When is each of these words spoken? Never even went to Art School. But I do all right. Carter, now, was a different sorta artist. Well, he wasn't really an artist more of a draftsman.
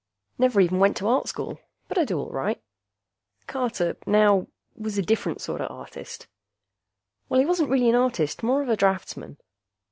Never 0.39 0.59
even 0.61 0.79
went 0.79 0.97
to 0.97 1.07
Art 1.07 1.27
School. 1.27 1.59
But 1.87 1.99
I 1.99 2.05
do 2.05 2.17
all 2.19 2.31
right. 2.31 2.59
Carter, 3.45 3.97
now, 4.07 4.47
was 4.75 4.97
a 4.97 5.03
different 5.03 5.41
sorta 5.41 5.67
artist. 5.67 6.25
Well, 7.29 7.39
he 7.39 7.45
wasn't 7.45 7.69
really 7.69 7.89
an 7.89 7.93
artist 7.95 8.41
more 8.41 8.63
of 8.63 8.69
a 8.69 8.75
draftsman. 8.75 9.37